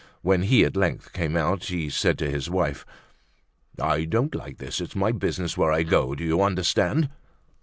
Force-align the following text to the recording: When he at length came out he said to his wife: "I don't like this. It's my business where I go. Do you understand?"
When 0.23 0.41
he 0.41 0.65
at 0.65 0.75
length 0.75 1.13
came 1.13 1.37
out 1.37 1.65
he 1.65 1.87
said 1.87 2.17
to 2.17 2.27
his 2.31 2.49
wife: 2.49 2.87
"I 3.79 4.05
don't 4.05 4.33
like 4.33 4.57
this. 4.57 4.81
It's 4.81 4.95
my 4.95 5.11
business 5.11 5.59
where 5.59 5.71
I 5.71 5.83
go. 5.83 6.15
Do 6.15 6.23
you 6.23 6.41
understand?" 6.41 7.11